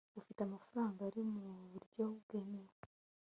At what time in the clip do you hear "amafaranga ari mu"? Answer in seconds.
0.43-1.43